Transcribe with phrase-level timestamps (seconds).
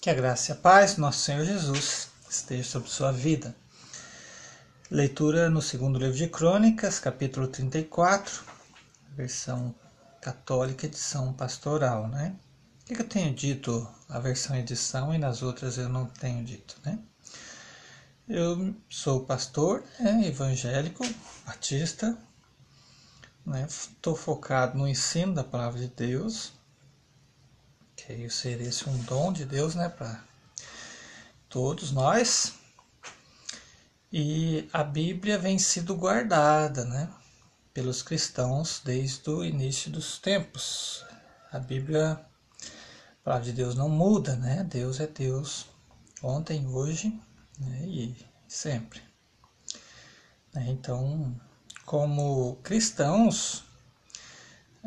[0.00, 3.52] Que a graça e a paz do nosso Senhor Jesus esteja sobre sua vida.
[4.88, 8.44] Leitura no segundo livro de Crônicas, capítulo 34,
[9.16, 9.74] versão
[10.20, 12.36] católica, edição pastoral, né?
[12.82, 16.76] O que, eu tenho dito a versão edição e nas outras eu não tenho dito,
[16.84, 16.96] né?
[18.28, 21.04] Eu sou pastor né, evangélico,
[21.44, 22.16] batista,
[23.66, 24.20] Estou né?
[24.20, 26.52] focado no ensino da palavra de Deus,
[28.16, 30.22] que ser esse um dom de Deus, né, para
[31.48, 32.54] todos nós.
[34.10, 37.10] E a Bíblia vem sido guardada, né,
[37.74, 41.04] pelos cristãos desde o início dos tempos.
[41.52, 44.64] A Bíblia, a palavra de Deus não muda, né?
[44.64, 45.66] Deus é Deus
[46.22, 47.08] ontem, hoje
[47.58, 48.16] né, e
[48.46, 49.02] sempre.
[50.54, 51.38] Né, então,
[51.84, 53.64] como cristãos,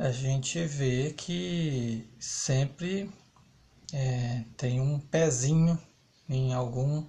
[0.01, 3.07] a gente vê que sempre
[3.93, 5.79] é, tem um pezinho
[6.27, 7.05] em algum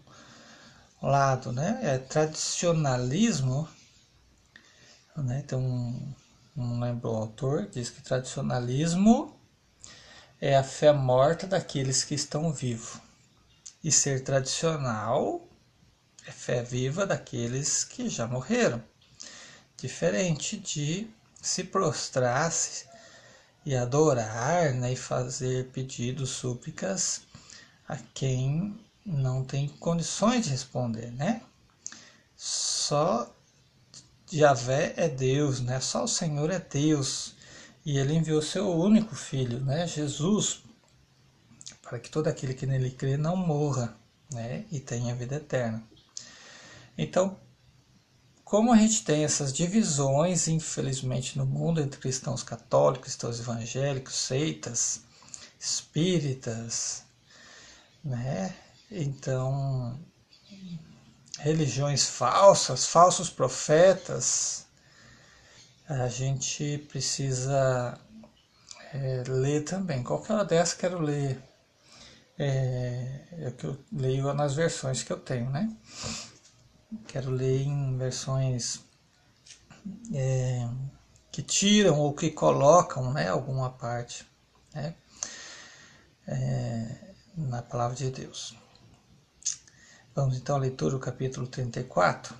[1.01, 1.81] lado, né?
[1.83, 3.67] É tradicionalismo,
[5.17, 5.41] né?
[5.43, 6.15] Então,
[6.55, 9.41] não lembro o autor, diz que tradicionalismo
[10.39, 13.01] é a fé morta daqueles que estão vivos.
[13.83, 15.49] E ser tradicional
[16.27, 18.85] é fé viva daqueles que já morreram.
[19.79, 21.11] Diferente de
[21.43, 22.87] se prostrasse
[23.67, 27.23] e adorar né, e fazer pedidos, súplicas
[27.89, 31.43] a quem não tem condições de responder, né?
[32.37, 33.35] Só
[34.31, 35.81] Javé é Deus, né?
[35.81, 37.35] Só o Senhor é Deus.
[37.85, 40.63] E ele enviou seu único filho, né, Jesus,
[41.83, 43.97] para que todo aquele que nele crê não morra,
[44.33, 45.83] né, e tenha vida eterna.
[46.97, 47.37] Então,
[48.53, 55.01] como a gente tem essas divisões, infelizmente, no mundo entre cristãos católicos, cristãos evangélicos, seitas,
[55.59, 57.03] espíritas,
[58.05, 58.55] né?
[58.91, 59.99] Então,
[61.39, 64.67] religiões falsas, falsos profetas,
[65.89, 67.99] a gente precisa
[68.93, 70.03] é, ler também.
[70.03, 71.43] Qualquer hora dessa quero ler.
[72.39, 75.75] É, é que eu leio nas versões que eu tenho, né?
[77.07, 78.81] Quero ler em versões
[80.15, 80.69] é,
[81.31, 84.27] que tiram ou que colocam né, alguma parte
[84.75, 84.95] né,
[86.27, 88.57] é, na palavra de Deus.
[90.15, 92.35] Vamos então à leitura do capítulo 34.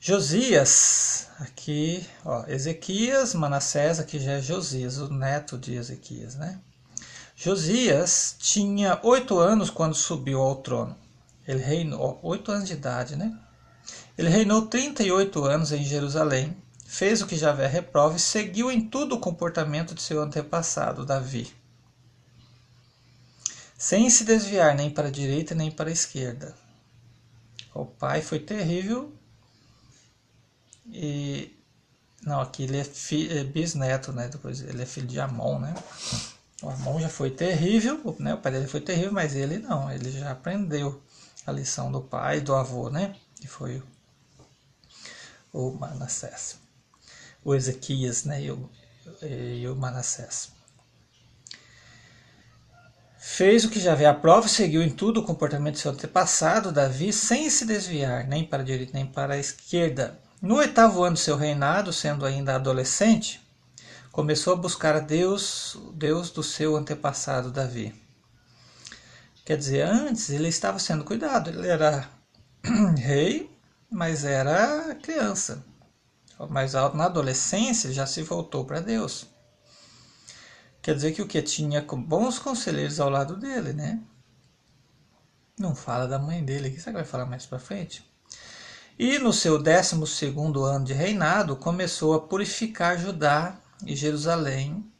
[0.00, 6.60] Josias, aqui, ó, Ezequias, Manassés, aqui já é Josias, o neto de Ezequias, né?
[7.34, 10.96] Josias tinha oito anos quando subiu ao trono.
[11.46, 13.38] Ele reinou oito anos de idade, né?
[14.18, 19.14] Ele reinou 38 anos em Jerusalém, fez o que Javé reprova e seguiu em tudo
[19.14, 21.52] o comportamento de seu antepassado, Davi,
[23.76, 26.54] sem se desviar nem para a direita nem para a esquerda.
[27.74, 29.12] O pai foi terrível
[30.86, 31.54] e
[32.22, 34.28] não, aqui ele é, fi, é bisneto, né?
[34.28, 35.74] Depois ele é filho de Amon, né?
[36.62, 38.34] O Amon já foi terrível, né?
[38.34, 41.00] O pai dele foi terrível, mas ele não, ele já aprendeu
[41.46, 43.14] a lição do pai, do avô, né?
[43.40, 43.82] Que foi
[45.52, 46.58] o Manassés.
[47.44, 48.42] O Ezequias, né?
[48.42, 48.68] E o,
[49.22, 50.50] e o Manassés.
[53.18, 55.90] Fez o que já vê a prova e seguiu em tudo o comportamento de seu
[55.90, 60.18] antepassado, Davi, sem se desviar, nem para a direita nem para a esquerda.
[60.40, 63.40] No oitavo ano do seu reinado, sendo ainda adolescente,
[64.12, 68.05] começou a buscar a Deus, Deus do seu antepassado Davi.
[69.46, 72.10] Quer dizer, antes ele estava sendo cuidado, ele era
[72.98, 73.48] rei,
[73.88, 75.64] mas era criança.
[76.50, 79.28] Mas na adolescência já se voltou para Deus.
[80.82, 84.02] Quer dizer que o que tinha bons conselheiros ao lado dele, né?
[85.56, 88.04] Não fala da mãe dele aqui, sabe que vai falar mais para frente?
[88.98, 89.94] E no seu 12
[90.64, 94.92] ano de reinado, começou a purificar Judá e Jerusalém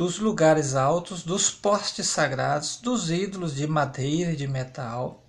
[0.00, 5.26] dos lugares altos, dos postes sagrados, dos ídolos de madeira e de metal.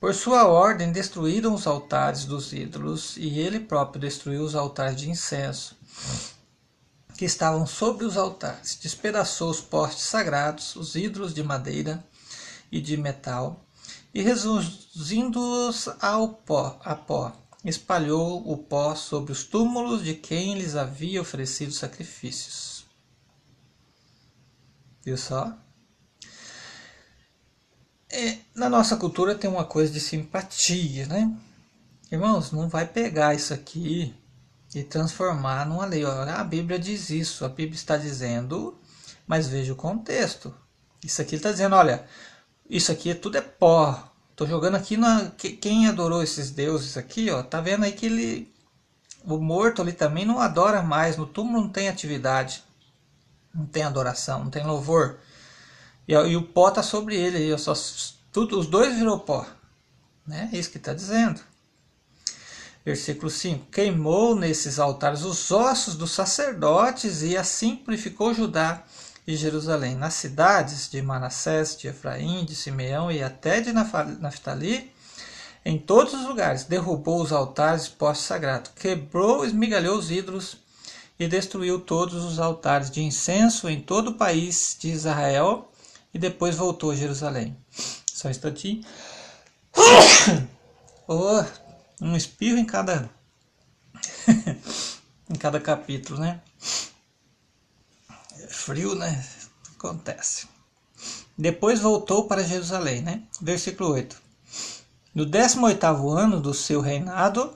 [0.00, 5.10] Por sua ordem destruíram os altares dos ídolos, e ele próprio destruiu os altares de
[5.10, 5.76] incenso
[7.14, 8.78] que estavam sobre os altares.
[8.80, 12.02] Despedaçou os postes sagrados, os ídolos de madeira
[12.72, 13.62] e de metal,
[14.14, 17.32] e reduzindo-os ao pó, a pó,
[17.66, 22.79] espalhou o pó sobre os túmulos de quem lhes havia oferecido sacrifícios.
[25.04, 25.56] Viu só?
[28.08, 31.32] É, na nossa cultura tem uma coisa de simpatia, né?
[32.10, 34.14] Irmãos, não vai pegar isso aqui
[34.74, 36.04] e transformar numa lei.
[36.04, 38.78] Olha, a Bíblia diz isso, a Bíblia está dizendo,
[39.26, 40.52] mas veja o contexto.
[41.04, 42.04] Isso aqui está dizendo, olha,
[42.68, 44.12] isso aqui tudo é pó.
[44.34, 48.52] Tô jogando aqui na quem adorou esses deuses aqui, ó, tá vendo aí que ele
[49.24, 52.64] o morto ali também não adora mais, no túmulo não tem atividade,
[53.54, 55.18] não tem adoração, não tem louvor.
[56.06, 57.74] E, e o pó tá sobre ele, aí, só
[58.32, 59.46] tudo os dois virou pó.
[60.26, 60.48] Né?
[60.52, 61.40] É isso que está dizendo.
[62.84, 68.82] Versículo 5: Queimou nesses altares os ossos dos sacerdotes e assim purificou Judá
[69.26, 69.94] e Jerusalém.
[69.94, 74.92] Nas cidades de Manassés, de Efraim, de Simeão e até de Naftali,
[75.64, 80.56] em todos os lugares, derrubou os altares e postes sagrados, quebrou e esmigalhou os ídolos
[81.20, 85.70] e destruiu todos os altares de incenso em todo o país de Israel
[86.14, 87.54] e depois voltou a Jerusalém.
[88.06, 88.82] Só um instantinho.
[91.06, 91.44] oh,
[92.00, 93.10] um espirro em cada
[95.28, 96.40] em cada capítulo, né?
[98.38, 99.22] É frio, né?
[99.74, 100.48] Acontece.
[101.36, 103.24] Depois voltou para Jerusalém, né?
[103.42, 104.16] Versículo 8.
[105.14, 107.54] No 18º ano do seu reinado,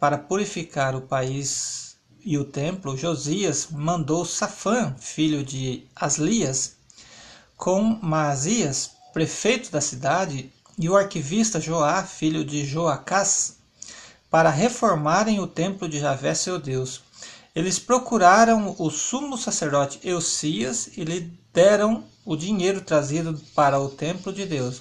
[0.00, 1.91] para purificar o país
[2.24, 6.76] e o templo, Josias mandou Safã, filho de Aslias,
[7.56, 13.56] com Maasias, prefeito da cidade, e o arquivista Joá, filho de Joacás,
[14.30, 17.02] para reformarem o templo de Javé seu Deus.
[17.54, 24.32] Eles procuraram o sumo sacerdote Eucias e lhe deram o dinheiro trazido para o templo
[24.32, 24.80] de Deus.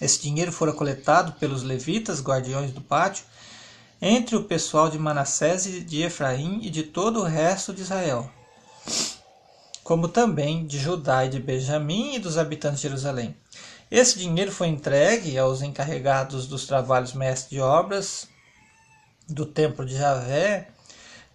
[0.00, 3.24] Esse dinheiro fora coletado pelos levitas, guardiões do pátio,
[4.04, 8.28] entre o pessoal de Manassés e de Efraim e de todo o resto de Israel,
[9.84, 13.36] como também de Judá e de Benjamim e dos habitantes de Jerusalém.
[13.88, 18.26] Esse dinheiro foi entregue aos encarregados dos trabalhos mestres de obras
[19.28, 20.68] do templo de Javé,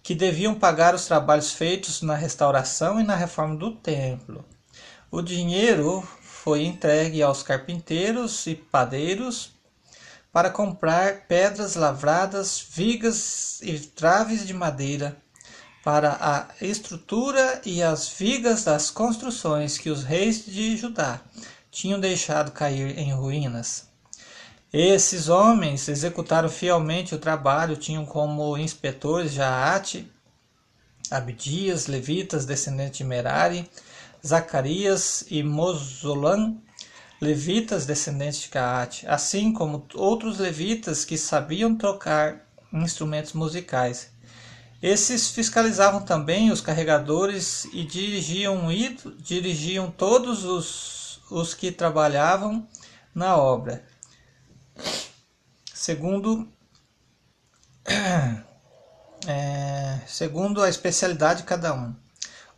[0.02, 4.44] que deviam pagar os trabalhos feitos na restauração e na reforma do templo.
[5.10, 9.57] O dinheiro foi entregue aos carpinteiros e padeiros
[10.38, 15.16] para comprar pedras lavradas, vigas e traves de madeira
[15.82, 21.20] para a estrutura e as vigas das construções que os reis de Judá
[21.72, 23.88] tinham deixado cair em ruínas.
[24.72, 30.08] Esses homens executaram fielmente o trabalho, tinham como inspetores Jaate,
[31.10, 33.68] Abdias, levitas, descendentes de Merari,
[34.24, 36.58] Zacarias e Mozolan,
[37.20, 44.10] levitas descendentes de Caate, assim como outros levitas que sabiam tocar instrumentos musicais.
[44.80, 48.68] Esses fiscalizavam também os carregadores e dirigiam,
[49.18, 52.66] dirigiam todos os, os que trabalhavam
[53.14, 53.84] na obra
[55.88, 56.46] segundo
[59.26, 61.94] é, segundo a especialidade de cada um.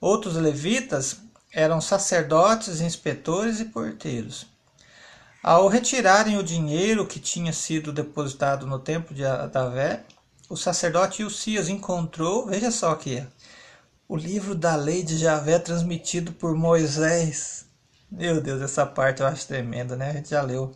[0.01, 1.19] Outros levitas
[1.53, 4.47] eram sacerdotes, inspetores e porteiros.
[5.43, 10.05] Ao retirarem o dinheiro que tinha sido depositado no templo de Adavé,
[10.49, 13.27] o sacerdote Ucias encontrou, veja só aqui,
[14.09, 17.65] o livro da lei de Javé transmitido por Moisés.
[18.11, 20.11] Meu Deus, essa parte eu acho tremenda, né?
[20.11, 20.73] A gente já leu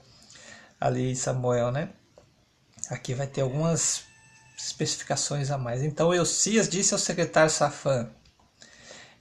[0.81, 1.91] ali em Samuel, né?
[2.89, 4.05] Aqui vai ter algumas
[4.57, 5.83] especificações a mais.
[5.83, 8.09] Então Eucias disse ao secretário Safã: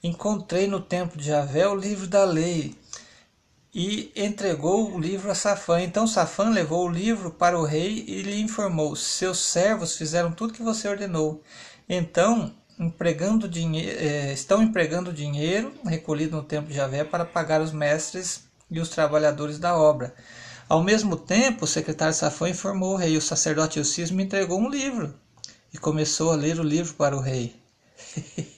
[0.04, 2.76] Encontrei no templo de Javé o livro da lei
[3.74, 5.80] e entregou o livro a Safã.
[5.80, 10.52] Então Safã levou o livro para o rei e lhe informou: Seus servos fizeram tudo
[10.52, 11.42] que você ordenou.
[11.88, 18.44] Então empregando eh, estão empregando dinheiro recolhido no templo de Javé para pagar os mestres
[18.70, 20.14] e os trabalhadores da obra.
[20.68, 24.68] Ao mesmo tempo, o secretário Safã informou o rei: o sacerdote Eucis me entregou um
[24.68, 25.14] livro
[25.72, 27.56] e começou a ler o livro para o rei.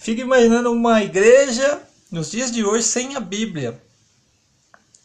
[0.00, 1.78] Fica imaginando uma igreja
[2.10, 3.78] nos dias de hoje sem a Bíblia.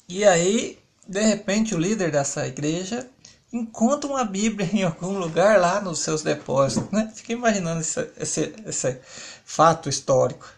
[0.07, 3.05] E aí, de repente, o líder dessa igreja
[3.51, 6.89] encontra uma Bíblia em algum lugar lá nos seus depósitos.
[6.91, 7.11] Né?
[7.13, 8.97] Fica imaginando esse, esse, esse
[9.43, 10.49] fato histórico.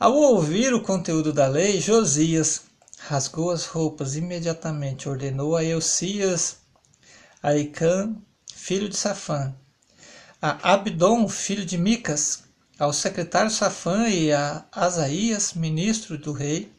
[0.00, 2.62] Ao ouvir o conteúdo da lei, Josias
[2.96, 6.56] rasgou as roupas imediatamente, ordenou a Eucias,
[7.42, 8.16] a Icã,
[8.54, 9.54] filho de Safã,
[10.40, 12.44] a Abdon, filho de Micas,
[12.78, 16.72] ao secretário Safã e a Asaías, ministro do rei,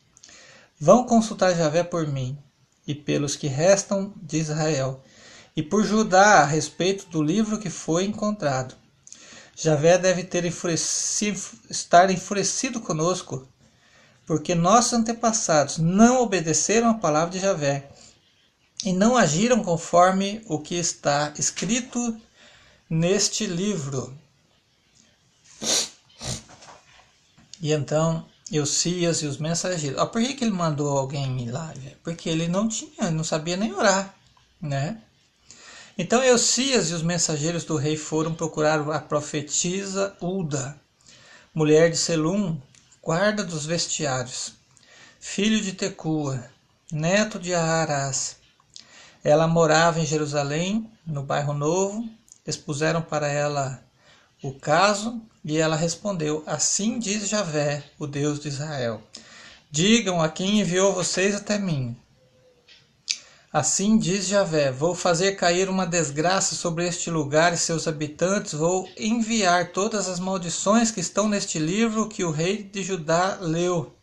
[0.79, 2.37] vão consultar Javé por mim
[2.85, 5.01] e pelos que restam de Israel,
[5.55, 8.75] e por Judá a respeito do livro que foi encontrado.
[9.55, 13.47] Javé deve ter enfurecido, estar enfurecido conosco
[14.25, 17.89] porque nossos antepassados não obedeceram à palavra de Javé
[18.83, 22.17] e não agiram conforme o que está escrito
[22.89, 24.17] neste livro.
[27.63, 29.97] E então Eucias e os mensageiros.
[29.97, 31.73] Ah, por que, que ele mandou alguém ir lá?
[32.03, 34.13] Porque ele não tinha, não sabia nem orar,
[34.61, 35.01] né?
[35.97, 40.77] Então Eucias e os mensageiros do rei foram procurar a profetisa Uda,
[41.55, 42.59] mulher de Selum,
[43.01, 44.55] guarda dos vestiários,
[45.17, 46.43] filho de Tecua,
[46.91, 48.35] neto de Aharás.
[49.23, 52.03] Ela morava em Jerusalém, no bairro Novo.
[52.45, 53.81] Expuseram para ela
[54.43, 59.01] o caso e ela respondeu: Assim diz Javé, o Deus de Israel:
[59.71, 61.95] Digam a quem enviou vocês até mim.
[63.51, 68.89] Assim diz Javé: Vou fazer cair uma desgraça sobre este lugar e seus habitantes, vou
[68.97, 73.93] enviar todas as maldições que estão neste livro que o rei de Judá leu.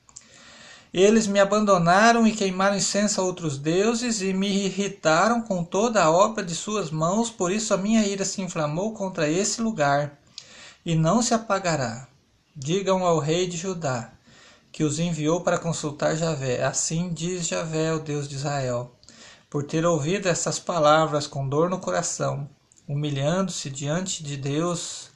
[0.92, 6.10] Eles me abandonaram e queimaram incenso a outros deuses e me irritaram com toda a
[6.10, 10.19] obra de suas mãos, por isso a minha ira se inflamou contra esse lugar
[10.84, 12.06] e não se apagará.
[12.54, 14.12] Digam ao rei de Judá
[14.72, 16.62] que os enviou para consultar Javé.
[16.62, 18.92] Assim diz Javé, o Deus de Israel
[19.50, 22.48] por ter ouvido essas palavras com dor no coração,
[22.86, 25.10] humilhando-se diante de Deus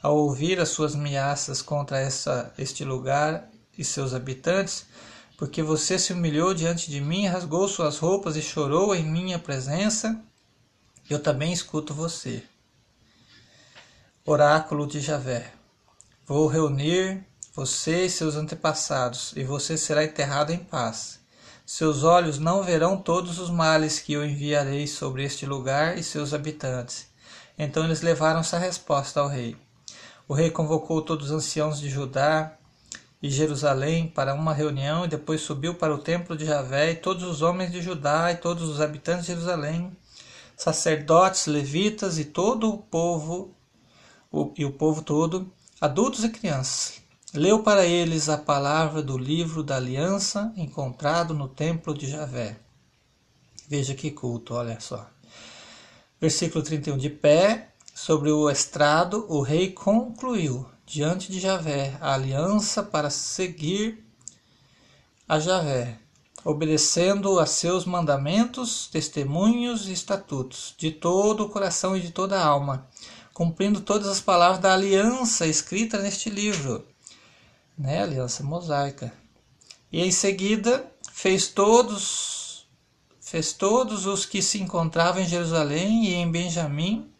[0.00, 4.86] ao ouvir as suas ameaças contra essa, este lugar e seus habitantes,
[5.36, 10.22] porque você se humilhou diante de mim, rasgou suas roupas e chorou em minha presença,
[11.08, 12.44] eu também escuto você.
[14.26, 15.50] Oráculo de Javé.
[16.26, 17.24] Vou reunir
[17.54, 21.18] você e seus antepassados, e você será enterrado em paz.
[21.64, 26.34] Seus olhos não verão todos os males que eu enviarei sobre este lugar e seus
[26.34, 27.08] habitantes.
[27.58, 29.56] Então eles levaram essa resposta ao rei.
[30.28, 32.52] O rei convocou todos os anciãos de Judá
[33.22, 37.24] e Jerusalém para uma reunião e depois subiu para o templo de Javé e todos
[37.24, 39.96] os homens de Judá e todos os habitantes de Jerusalém,
[40.54, 43.56] sacerdotes, levitas e todo o povo
[44.30, 47.00] o, e o povo todo, adultos e crianças.
[47.32, 52.58] Leu para eles a palavra do livro da aliança encontrado no templo de Javé.
[53.68, 55.08] Veja que culto, olha só.
[56.20, 56.98] Versículo 31.
[56.98, 64.04] De pé sobre o estrado, o rei concluiu diante de Javé a aliança para seguir
[65.28, 65.96] a Javé,
[66.44, 72.44] obedecendo a seus mandamentos, testemunhos e estatutos, de todo o coração e de toda a
[72.44, 72.88] alma,
[73.40, 76.84] cumprindo todas as palavras da aliança escrita neste livro
[77.78, 79.10] né, aliança mosaica.
[79.90, 82.66] E em seguida fez todos
[83.18, 87.10] fez todos os que se encontravam em Jerusalém e em Benjamim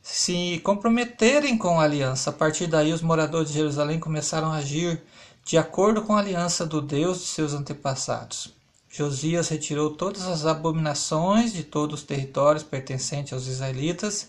[0.00, 2.30] se comprometerem com a aliança.
[2.30, 5.02] A partir daí os moradores de Jerusalém começaram a agir
[5.44, 8.54] de acordo com a aliança do Deus de seus antepassados.
[8.88, 14.28] Josias retirou todas as abominações de todos os territórios pertencentes aos israelitas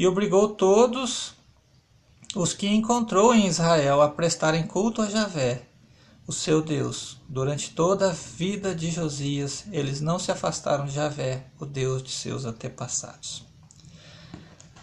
[0.00, 1.34] e obrigou todos
[2.34, 5.64] os que encontrou em Israel a prestarem culto a Javé,
[6.26, 7.18] o seu Deus.
[7.28, 12.12] Durante toda a vida de Josias, eles não se afastaram de Javé, o Deus de
[12.12, 13.44] seus antepassados.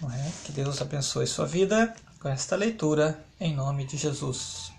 [0.04, 0.32] É?
[0.46, 4.72] Que Deus abençoe sua vida com esta leitura, em nome de Jesus.